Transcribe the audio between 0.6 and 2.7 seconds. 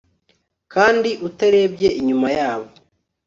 Kandi utarebye inyuma yabo